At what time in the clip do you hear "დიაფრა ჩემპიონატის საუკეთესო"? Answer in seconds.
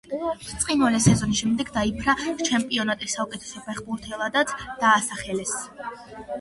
1.75-3.65